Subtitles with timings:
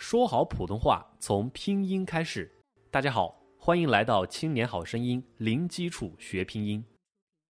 [0.00, 2.50] 说好普通话从拼音开始。
[2.90, 6.82] 大家好，欢迎来到《青年好声音》，零基础学拼音。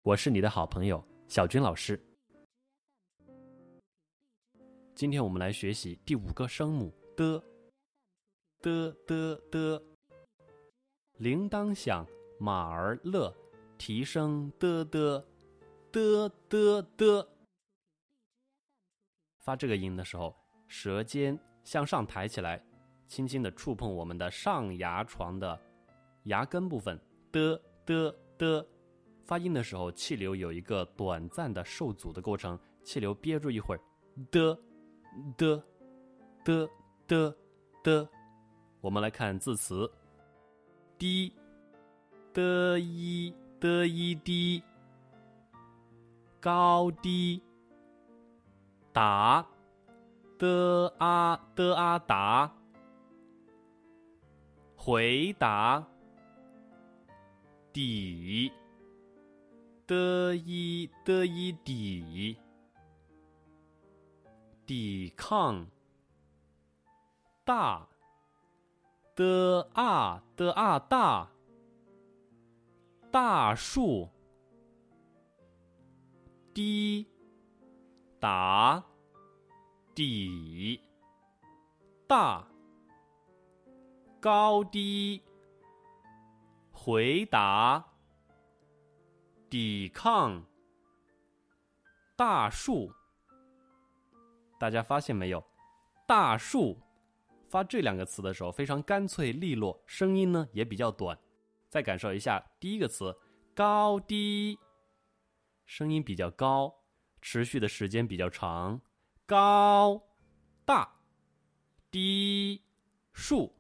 [0.03, 2.03] 我是你的好朋友小军老师。
[4.95, 7.45] 今天我们来学习第五个声母的
[8.63, 9.83] 的的的。
[11.19, 12.07] 铃铛响，
[12.41, 13.31] 马儿乐，
[13.77, 15.23] 啼声的的
[15.93, 17.29] 的的的。
[19.41, 20.35] 发这个音的时候，
[20.67, 21.39] 舌尖。
[21.69, 22.59] 向上抬起来，
[23.07, 25.61] 轻轻的触碰我们的上牙床的
[26.23, 26.99] 牙根部分。
[27.31, 28.67] 的的的，
[29.27, 33.81] 发音的时候，气流有一个短暂的受阻的过程，气流憋住一会儿。
[34.31, 34.59] 的
[35.37, 35.63] 的
[36.43, 36.71] 的
[37.07, 37.37] 的
[37.85, 38.09] 的，
[38.81, 39.93] 我们来看字词：
[40.97, 41.31] 低
[42.33, 44.63] 的一的一低，
[46.41, 47.43] 高低
[48.91, 49.47] 打。
[50.39, 50.47] D
[50.99, 52.53] a d a 答，
[54.77, 55.85] 回答，
[57.73, 58.53] 抵
[59.85, 62.39] ，d i d i 抵，
[64.65, 65.67] 抵抗，
[67.45, 67.89] 大
[69.17, 71.29] ，d a d a 大，
[73.11, 74.09] 大树，
[76.55, 77.09] 滴，
[78.21, 78.88] 答。
[79.99, 80.81] 底，
[82.07, 82.47] 大，
[84.21, 85.21] 高低，
[86.71, 87.85] 回答，
[89.51, 90.41] 抵抗，
[92.15, 92.93] 大树。
[94.57, 95.45] 大家发现没有？
[96.07, 96.81] 大树
[97.49, 101.19] 发这两个词的时候非常干脆利落，声音呢也比较短。
[101.69, 103.13] 再感受一下第一个词
[103.53, 104.57] 高低，
[105.67, 106.73] 声音比较高，
[107.21, 108.81] 持续的时间比较长。
[109.29, 110.03] 高、
[110.65, 110.91] 大、
[111.91, 112.63] 低、
[113.13, 113.55] 竖，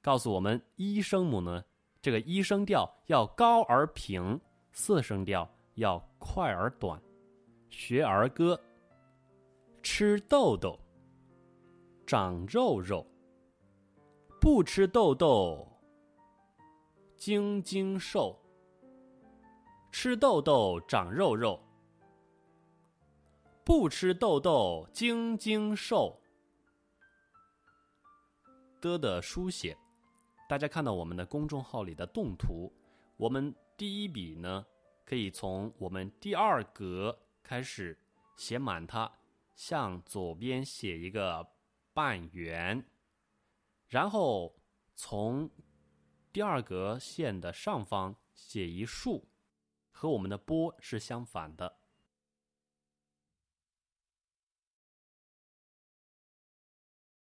[0.00, 1.62] 告诉我们一声母呢，
[2.00, 4.40] 这个一声调要高而平，
[4.72, 6.98] 四声调要快而短。
[7.68, 8.58] 学儿歌，
[9.82, 10.80] 吃豆豆，
[12.06, 13.06] 长肉肉；
[14.40, 15.68] 不吃豆豆，
[17.18, 18.34] 精精瘦。
[19.90, 21.62] 吃豆豆长肉肉。
[23.64, 26.20] 不吃豆豆，精精瘦。
[28.80, 29.78] 的的书写，
[30.48, 32.72] 大家看到我们的公众号里的动图，
[33.16, 34.66] 我们第一笔呢，
[35.04, 37.96] 可以从我们第二格开始
[38.36, 39.08] 写满它，
[39.54, 41.48] 向左边写一个
[41.94, 42.84] 半圆，
[43.86, 44.56] 然后
[44.96, 45.48] 从
[46.32, 49.28] 第二格线的上方写一竖，
[49.92, 51.76] 和我们的波是相反的。